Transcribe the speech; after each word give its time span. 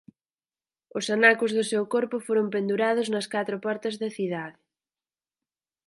Os 0.97 1.05
anacos 1.15 1.51
do 1.57 1.63
seu 1.71 1.83
corpo 1.95 2.17
foron 2.27 2.47
pendurados 2.55 3.07
nas 3.13 3.27
catro 3.33 3.55
portas 3.65 3.95
da 4.01 4.09
cidade. 4.17 4.57